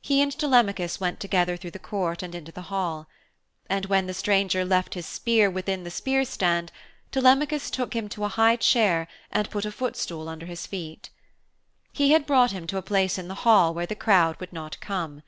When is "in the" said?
13.18-13.34